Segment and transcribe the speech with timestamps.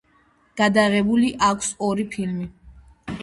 [0.61, 2.49] გადაღებული აქვს ორი ფილმი.